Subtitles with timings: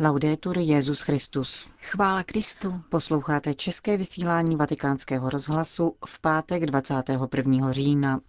[0.00, 1.68] Laudetur Jezus Christus.
[1.80, 2.80] Chvála Kristu.
[2.88, 7.72] Posloucháte české vysílání Vatikánského rozhlasu v pátek 21.
[7.72, 8.20] října.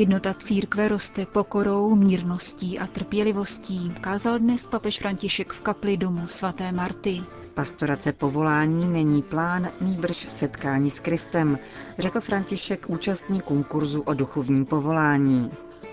[0.00, 6.72] Jednota církve roste pokorou, mírností a trpělivostí, kázal dnes papež František v kapli domu svaté
[6.72, 7.22] Marty.
[7.54, 11.58] Pastorace povolání není plán, nýbrž setkání s Kristem,
[11.98, 15.50] řekl František účastníkům kurzu o duchovním povolání.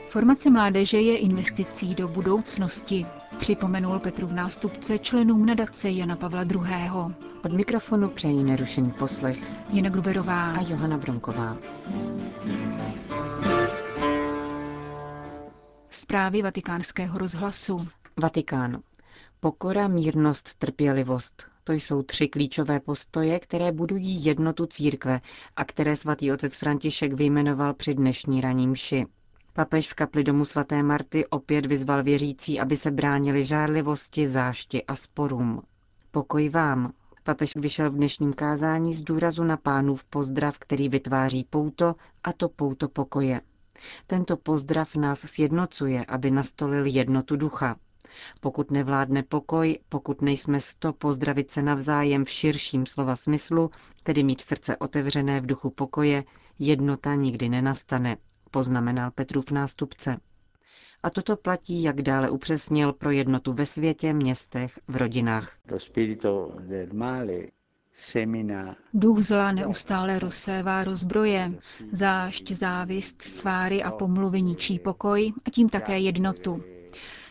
[0.10, 3.05] Formace mládeže je investicí do budoucnosti,
[3.38, 6.90] připomenul Petru v nástupce členům nadace Jana Pavla II.
[7.46, 9.38] Od mikrofonu přejí nerušený poslech
[9.74, 11.58] Jana Gruberová a Johana Bronková.
[15.98, 17.88] Zprávy vatikánského rozhlasu.
[18.22, 18.82] Vatikán.
[19.40, 21.44] Pokora, mírnost, trpělivost.
[21.64, 25.22] To jsou tři klíčové postoje, které budují jednotu církve
[25.55, 29.05] a které svatý otec František vyjmenoval při dnešní raním mši.
[29.54, 34.96] Papež v kapli domu svaté Marty opět vyzval věřící, aby se bránili žárlivosti, zášti a
[34.96, 35.62] sporům.
[36.12, 36.93] Pokoj vám.
[37.24, 42.49] Papež vyšel v dnešním kázání z důrazu na pánův pozdrav, který vytváří pouto, a to
[42.49, 43.41] pouto pokoje.
[44.08, 47.76] Tento pozdrav nás sjednocuje, aby nastolil jednotu ducha.
[48.40, 53.72] Pokud nevládne pokoj, pokud nejsme sto pozdravit se navzájem v širším slova smyslu,
[54.04, 56.24] tedy mít srdce otevřené v duchu pokoje,
[56.60, 58.18] jednota nikdy nenastane,
[58.52, 60.18] poznamenal Petrův nástupce.
[61.04, 65.58] A toto platí, jak dále upřesnil, pro jednotu ve světě, městech, v rodinách.
[68.94, 71.53] Duch zla neustále rozsévá rozbroje,
[71.91, 76.63] zášť, závist, sváry a pomluvy ničí pokoj a tím také jednotu.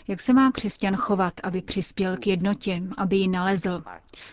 [0.08, 3.82] Jak se má křesťan chovat, aby přispěl k jednotě, aby ji nalezl?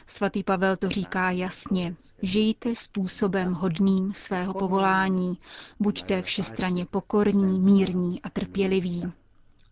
[0.07, 1.95] Svatý Pavel to říká jasně.
[2.21, 5.37] Žijte způsobem hodným svého povolání,
[5.79, 9.11] buďte všestranně pokorní, mírní a trpěliví.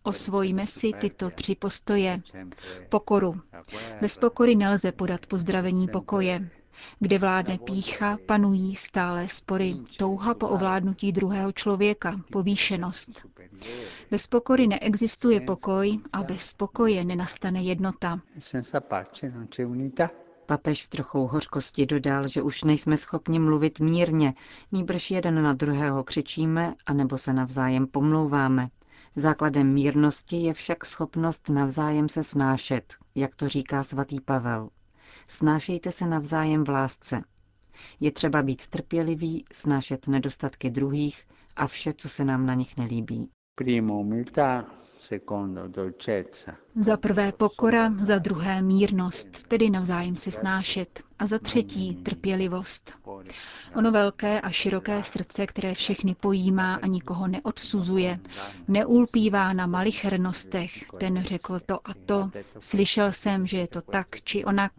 [0.02, 2.22] Osvojíme si tyto tři postoje.
[2.88, 3.40] Pokoru.
[4.00, 6.50] Bez pokory nelze podat pozdravení pokoje.
[7.00, 13.26] Kde vládne pícha, panují stále spory, touha po ovládnutí druhého člověka, povýšenost.
[14.10, 18.20] Bez pokory neexistuje pokoj a bez pokoje nenastane jednota.
[20.46, 24.34] Papež s trochou hořkosti dodal, že už nejsme schopni mluvit mírně,
[24.72, 28.68] nýbrž jeden na druhého křičíme, anebo se navzájem pomlouváme.
[29.16, 34.68] Základem mírnosti je však schopnost navzájem se snášet, jak to říká svatý Pavel.
[35.28, 37.22] Snášejte se navzájem v lásce.
[38.00, 41.24] Je třeba být trpělivý, snášet nedostatky druhých
[41.56, 43.28] a vše, co se nám na nich nelíbí.
[46.76, 52.92] Za prvé pokora, za druhé mírnost, tedy navzájem se snášet, a za třetí trpělivost.
[53.74, 58.20] Ono velké a široké srdce, které všechny pojímá a nikoho neodsuzuje,
[58.68, 62.30] neulpívá na malichernostech, ten řekl to a to,
[62.60, 64.72] slyšel jsem, že je to tak či onak,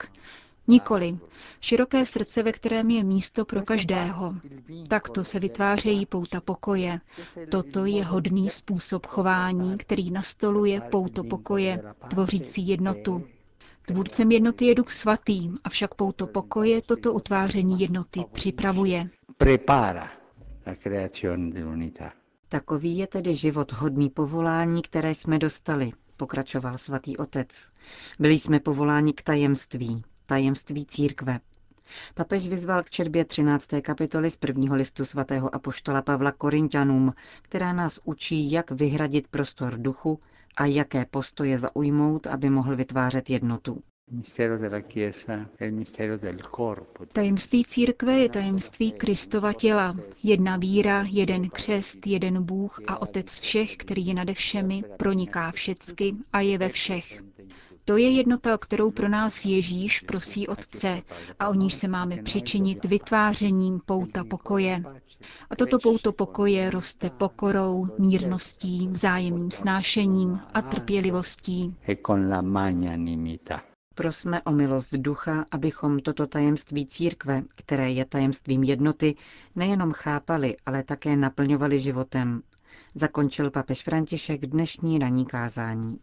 [0.68, 1.18] Nikoli.
[1.62, 4.36] Široké srdce, ve kterém je místo pro každého.
[4.88, 7.00] Takto se vytvářejí pouta pokoje.
[7.52, 13.24] Toto je hodný způsob chování, který nastoluje pouto pokoje, tvořící jednotu.
[13.86, 19.10] Tvůrcem jednoty je duch svatý, avšak pouto pokoje toto utváření jednoty připravuje.
[22.50, 27.68] Takový je tedy život hodný povolání, které jsme dostali, pokračoval svatý otec.
[28.20, 31.40] Byli jsme povoláni k tajemství, tajemství církve.
[32.14, 33.70] Papež vyzval k čerbě 13.
[33.82, 40.20] kapitoly z prvního listu svatého apoštola Pavla Korintianům, která nás učí, jak vyhradit prostor duchu
[40.58, 43.84] a jaké postoje zaujmout, aby mohl vytvářet jednotu.
[47.14, 49.96] Tajemství církve je tajemství Kristova těla.
[50.24, 56.16] Jedna víra, jeden křest, jeden Bůh a Otec všech, který je nade všemi, proniká všecky
[56.34, 57.24] a je ve všech.
[57.86, 61.02] To je jednota, kterou pro nás Ježíš prosí Otce
[61.40, 64.84] a o níž se máme přičinit vytvářením pouta pokoje.
[65.50, 71.76] A toto pouto pokoje roste pokorou, mírností, vzájemným snášením a trpělivostí.
[73.96, 79.16] Prosme o milost ducha, abychom toto tajemství církve, které je tajemstvím jednoty,
[79.56, 82.42] nejenom chápali, ale také naplňovali životem.
[82.96, 86.00] Zakončil papež František dnešní ranní kázání.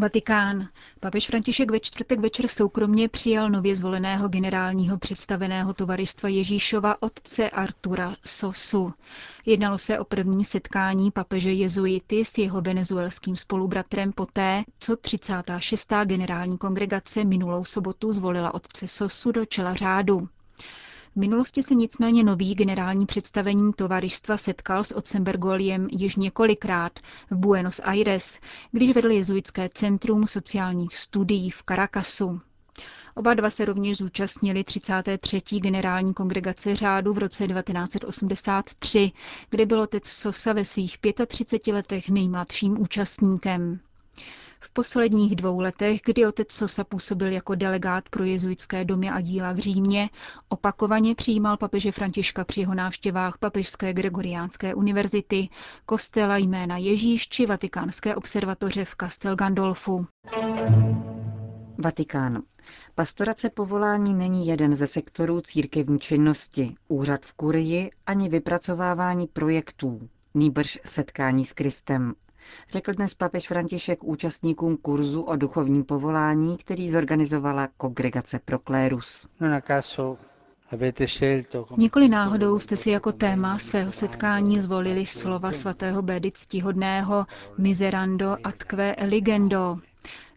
[0.00, 0.68] Vatikán.
[1.00, 8.14] Papež František ve čtvrtek večer soukromně přijal nově zvoleného generálního představeného tovaristva Ježíšova otce Artura
[8.26, 8.92] Sosu.
[9.46, 15.92] Jednalo se o první setkání papeže jezuity s jeho venezuelským spolubratrem poté, co 36.
[16.04, 20.28] generální kongregace minulou sobotu zvolila otce Sosu do čela řádu.
[21.12, 26.92] V minulosti se nicméně nový generální představení tovaristva setkal s otcem Bergoliem již několikrát
[27.30, 28.38] v Buenos Aires,
[28.72, 32.40] když vedl jezuitské centrum sociálních studií v Caracasu.
[33.14, 35.42] Oba dva se rovněž zúčastnili 33.
[35.60, 39.12] generální kongregace řádu v roce 1983,
[39.50, 43.80] kde byl otec Sosa ve svých 35 letech nejmladším účastníkem.
[44.62, 49.52] V posledních dvou letech, kdy otec Sosa působil jako delegát pro jezuitské domy a díla
[49.52, 50.10] v Římě,
[50.48, 55.48] opakovaně přijímal papeže Františka při jeho návštěvách Papežské Gregoriánské univerzity,
[55.86, 60.06] kostela jména Ježíš či Vatikánské observatoře v Castel Gandolfu.
[61.78, 62.42] Vatikán.
[62.94, 70.78] Pastorace povolání není jeden ze sektorů církevní činnosti, úřad v kurii ani vypracovávání projektů, nýbrž
[70.84, 72.14] setkání s Kristem,
[72.70, 79.26] řekl dnes papež František účastníkům kurzu o duchovním povolání, který zorganizovala Kongregace pro klérus.
[81.76, 87.26] Nikoli náhodou jste si jako téma svého setkání zvolili slova svatého Bédy ctihodného
[87.58, 89.78] Miserando atque eligendo,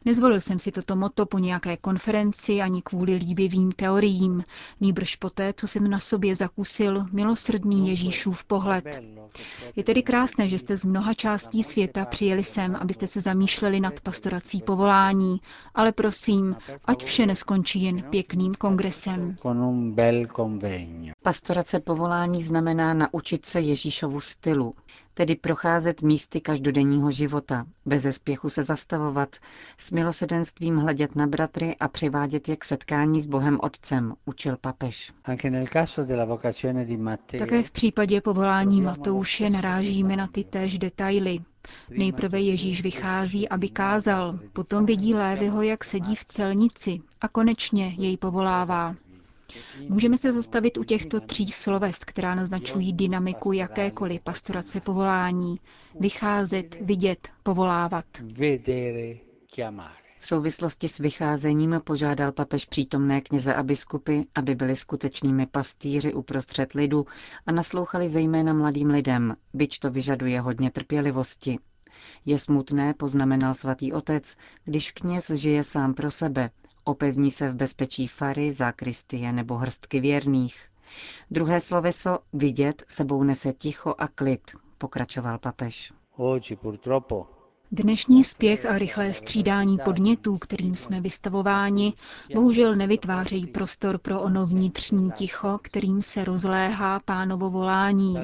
[0.05, 4.43] Nezvolil jsem si toto moto po nějaké konferenci ani kvůli líbivým teoriím,
[4.81, 8.85] nýbrž poté, co jsem na sobě zakusil milosrdný Ježíšův pohled.
[9.75, 14.01] Je tedy krásné, že jste z mnoha částí světa přijeli sem, abyste se zamýšleli nad
[14.01, 15.41] pastorací povolání,
[15.75, 19.35] ale prosím, ať vše neskončí jen pěkným kongresem.
[21.23, 24.75] Pastorace povolání znamená naučit se Ježíšovu stylu,
[25.13, 29.35] tedy procházet místy každodenního života, bez spěchu se zastavovat,
[29.77, 35.11] s milosedenstvím hledět na bratry a přivádět je k setkání s Bohem Otcem, učil papež.
[37.37, 41.39] Také v případě povolání Matouše narážíme na ty též detaily.
[41.89, 48.17] Nejprve Ježíš vychází, aby kázal, potom vidí Lévyho, jak sedí v celnici a konečně jej
[48.17, 48.95] povolává.
[49.89, 55.59] Můžeme se zastavit u těchto tří slovest, která naznačují dynamiku jakékoliv pastorace povolání.
[55.99, 58.05] Vycházet, vidět, povolávat.
[60.17, 66.73] V souvislosti s vycházením požádal papež přítomné kněze a biskupy, aby byli skutečnými pastýři uprostřed
[66.73, 67.05] lidu
[67.45, 71.59] a naslouchali zejména mladým lidem, byť to vyžaduje hodně trpělivosti.
[72.25, 76.49] Je smutné, poznamenal svatý otec, když kněz žije sám pro sebe,
[76.83, 80.69] opevní se v bezpečí fary, zákristie nebo hrstky věrných.
[81.31, 85.93] Druhé sloveso vidět sebou nese ticho a klid, pokračoval papež.
[87.75, 91.93] Dnešní spěch a rychlé střídání podnětů, kterým jsme vystavováni,
[92.33, 98.15] bohužel nevytvářejí prostor pro ono vnitřní ticho, kterým se rozléhá pánovo volání.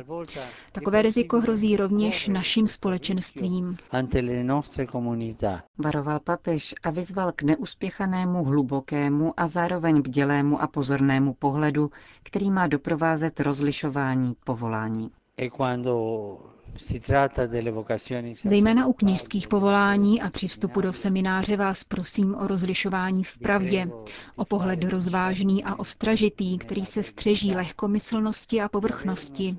[0.71, 3.77] Takové riziko hrozí rovněž našim společenstvím.
[5.77, 11.91] Varoval papež a vyzval k neuspěchanému, hlubokému a zároveň bdělému a pozornému pohledu,
[12.23, 15.11] který má doprovázet rozlišování povolání.
[15.41, 15.49] E
[18.45, 23.89] Zejména u kněžských povolání a při vstupu do semináře vás prosím o rozlišování v pravdě,
[24.35, 29.57] o pohled rozvážný a ostražitý, který se střeží lehkomyslnosti a povrchnosti.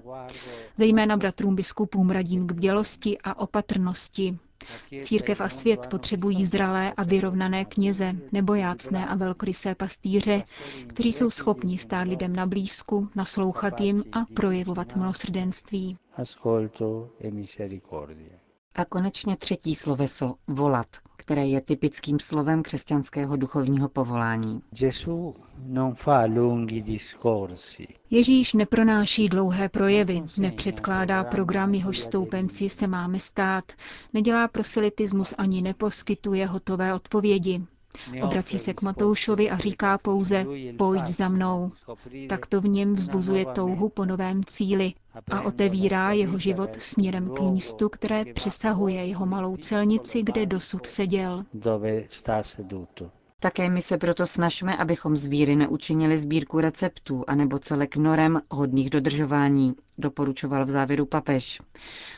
[0.76, 4.38] Zejména bratrům biskupům radím k bdělosti a opatrnosti,
[5.02, 10.42] Církev a svět potřebují zralé a vyrovnané kněze, nebo jácné a velkorysé pastýře,
[10.86, 15.96] kteří jsou schopni stát lidem na blízku, naslouchat jim a projevovat milosrdenství.
[18.74, 20.86] A konečně třetí sloveso, volat,
[21.16, 24.62] které je typickým slovem křesťanského duchovního povolání.
[28.10, 33.64] Ježíš nepronáší dlouhé projevy, nepředkládá program, jehož stoupenci se máme stát,
[34.12, 37.62] nedělá proselitismus ani neposkytuje hotové odpovědi.
[38.22, 40.46] Obrací se k Matoušovi a říká pouze,
[40.78, 41.72] pojď za mnou.
[42.28, 44.92] Tak to v něm vzbuzuje touhu po novém cíli
[45.30, 51.44] a otevírá jeho život směrem k místu, které přesahuje jeho malou celnici, kde dosud seděl.
[53.42, 58.90] Také my se proto snažíme, abychom z víry neučinili sbírku receptů anebo celek norem hodných
[58.90, 61.60] dodržování, doporučoval v závěru papež.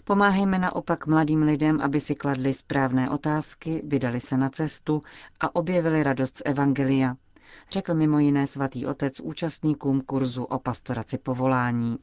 [0.04, 5.02] Pomáhejme naopak mladým lidem, aby si kladli správné otázky, vydali se na cestu
[5.40, 7.14] a objevili radost z Evangelia,
[7.70, 11.98] řekl mimo jiné svatý otec účastníkům kurzu o pastoraci povolání.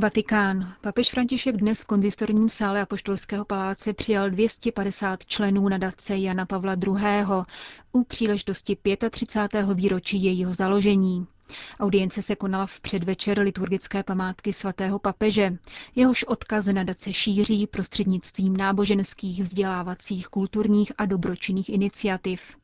[0.00, 0.74] Vatikán.
[0.80, 7.26] Papež František dnes v konzistorním sále Apoštolského paláce přijal 250 členů nadace Jana Pavla II.
[7.92, 8.76] u příležitosti
[9.10, 9.66] 35.
[9.74, 11.26] výročí jejího založení.
[11.80, 15.56] Audience se konala v předvečer liturgické památky svatého papeže.
[15.94, 22.56] Jehož odkaz nadace šíří prostřednictvím náboženských, vzdělávacích, kulturních a dobročinných iniciativ.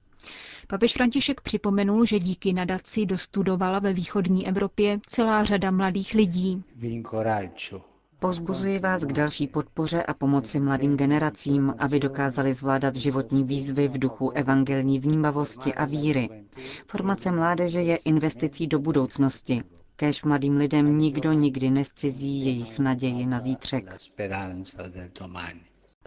[0.67, 6.65] Papež František připomenul, že díky nadaci dostudovala ve východní Evropě celá řada mladých lidí.
[8.19, 13.99] Pozbuzuji vás k další podpoře a pomoci mladým generacím, aby dokázali zvládat životní výzvy v
[13.99, 16.29] duchu evangelní vnímavosti a víry.
[16.87, 19.63] Formace mládeže je investicí do budoucnosti.
[19.97, 23.85] Kéž mladým lidem nikdo nikdy nescizí jejich naději na zítřek.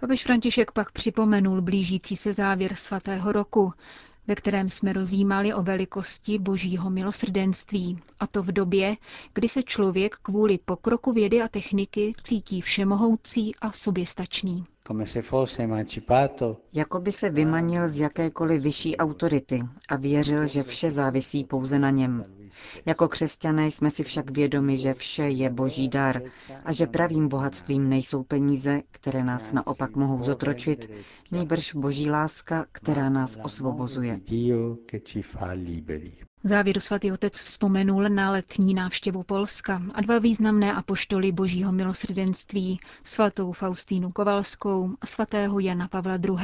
[0.01, 3.73] Papež František pak připomenul blížící se závěr svatého roku
[4.27, 8.97] ve kterém jsme rozjímali o velikosti božího milosrdenství, a to v době,
[9.33, 14.65] kdy se člověk kvůli pokroku vědy a techniky cítí všemohoucí a soběstačný.
[16.73, 21.89] Jako by se vymanil z jakékoliv vyšší autority a věřil, že vše závisí pouze na
[21.89, 22.25] něm.
[22.85, 26.21] Jako křesťané jsme si však vědomi, že vše je boží dar
[26.65, 30.91] a že pravým bohatstvím nejsou peníze, které nás naopak mohou zotročit,
[31.31, 34.19] nejbrž boží láska, která nás osvobozuje.
[36.43, 43.51] Závěru svatý otec vzpomenul na letní návštěvu Polska a dva významné apoštoly božího milosrdenství, svatou
[43.51, 46.37] Faustínu Kovalskou a svatého Jana Pavla II.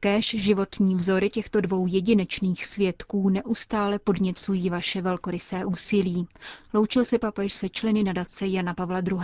[0.00, 6.28] Kéž životní vzory těchto dvou jedinečných svědků neustále podněcují vaše velkorysé úsilí.
[6.74, 9.20] Loučil se papež se členy nadace Jana Pavla II.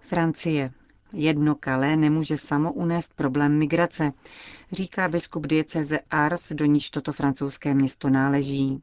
[0.00, 0.77] Francie.
[1.14, 4.12] Jedno kalé nemůže samo unést problém migrace,
[4.72, 8.82] říká biskup dieceze Ars, do níž toto francouzské město náleží.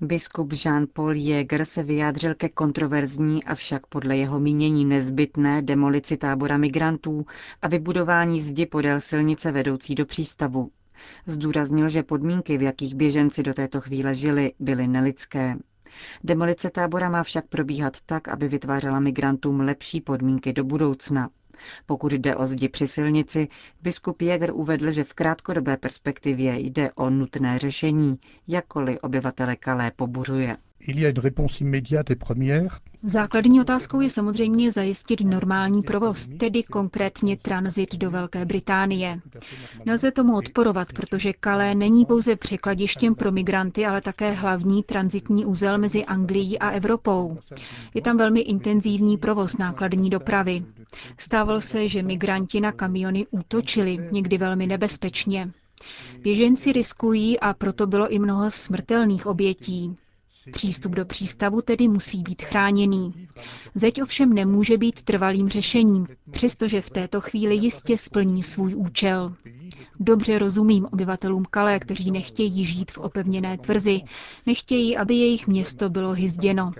[0.00, 7.26] Biskup Jean-Paul Jäger se vyjádřil ke kontroverzní, avšak podle jeho mínění nezbytné demolici tábora migrantů
[7.62, 10.70] a vybudování zdi podél silnice vedoucí do přístavu.
[11.26, 15.56] Zdůraznil, že podmínky, v jakých běženci do této chvíle žili, byly nelidské.
[16.24, 21.30] Demolice tábora má však probíhat tak, aby vytvářela migrantům lepší podmínky do budoucna.
[21.86, 23.48] Pokud jde o zdi při silnici,
[23.82, 28.18] biskup Jäger uvedl, že v krátkodobé perspektivě jde o nutné řešení,
[28.48, 30.56] jakkoliv obyvatele Kalé pobuřuje.
[33.02, 39.20] Základní otázkou je samozřejmě zajistit normální provoz, tedy konkrétně tranzit do Velké Británie.
[39.86, 45.78] Nelze tomu odporovat, protože Calais není pouze překladištěm pro migranty, ale také hlavní tranzitní úzel
[45.78, 47.36] mezi Anglií a Evropou.
[47.94, 50.64] Je tam velmi intenzivní provoz nákladní dopravy.
[51.18, 55.50] Stávalo se, že migranti na kamiony útočili, někdy velmi nebezpečně.
[56.22, 59.96] Běženci riskují a proto bylo i mnoho smrtelných obětí.
[60.52, 63.28] Přístup do přístavu tedy musí být chráněný.
[63.74, 69.34] Zeď ovšem nemůže být trvalým řešením, přestože v této chvíli jistě splní svůj účel.
[70.00, 74.00] Dobře rozumím obyvatelům Kalé, kteří nechtějí žít v opevněné tvrzi,
[74.46, 76.72] nechtějí, aby jejich město bylo hyzděno.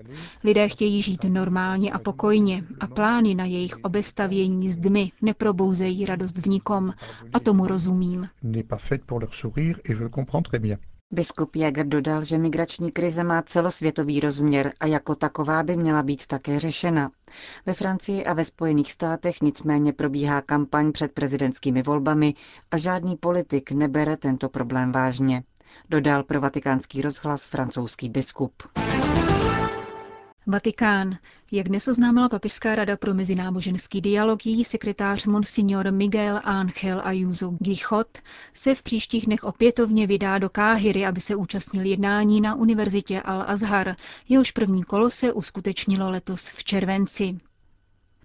[0.45, 6.39] Lidé chtějí žít normálně a pokojně a plány na jejich obestavění s dmy neprobouzejí radost
[6.39, 6.93] v nikom
[7.33, 8.29] a tomu rozumím.
[11.15, 16.27] Biskup Jäger dodal, že migrační krize má celosvětový rozměr a jako taková by měla být
[16.27, 17.11] také řešena.
[17.67, 22.35] Ve Francii a ve Spojených státech nicméně probíhá kampaň před prezidentskými volbami
[22.71, 25.43] a žádný politik nebere tento problém vážně.
[25.91, 28.53] Dodal pro vatikánský rozhlas francouzský biskup.
[30.47, 31.19] Vatikán.
[31.53, 38.19] Jak dnes oznámila Papežská rada pro mezináboženský dialog, její sekretář Monsignor Miguel Ángel Ayuso Gichot
[38.53, 43.95] se v příštích dnech opětovně vydá do Káhyry, aby se účastnil jednání na Univerzitě Al-Azhar.
[44.29, 47.39] Jehož první kolo se uskutečnilo letos v červenci.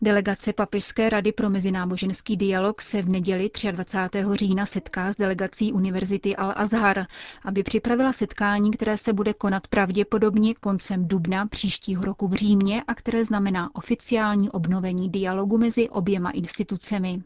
[0.02, 4.26] Delegace Papežské rady pro mezináboženský dialog se v neděli 23.
[4.34, 7.06] října setká s delegací Univerzity Al-Azhar,
[7.44, 12.96] aby připravila setkání, které se bude konat pravděpodobně koncem dubna příštího roku v Římě a
[12.96, 17.22] které znamená oficiální obnovení dialogu mezi oběma institucemi.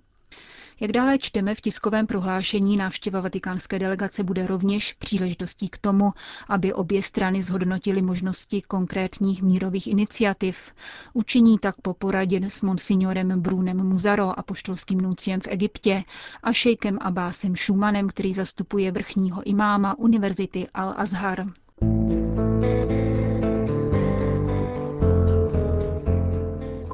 [0.79, 6.11] Jak dále čteme v tiskovém prohlášení, návštěva vatikánské delegace bude rovněž příležitostí k tomu,
[6.49, 10.71] aby obě strany zhodnotily možnosti konkrétních mírových iniciativ.
[11.13, 16.03] Učiní tak po poradě s monsignorem Brunem Muzaro, apoštolským nunciem v Egyptě,
[16.43, 21.51] a šejkem Abásem Šumanem, který zastupuje vrchního imáma Univerzity Al-Azhar.